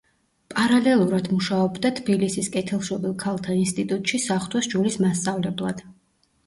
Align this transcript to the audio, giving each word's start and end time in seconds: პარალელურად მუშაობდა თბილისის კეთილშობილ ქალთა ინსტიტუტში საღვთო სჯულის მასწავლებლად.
პარალელურად 0.53 1.29
მუშაობდა 1.33 1.91
თბილისის 1.99 2.49
კეთილშობილ 2.57 3.15
ქალთა 3.27 3.59
ინსტიტუტში 3.61 4.25
საღვთო 4.27 4.65
სჯულის 4.69 5.03
მასწავლებლად. 5.07 5.91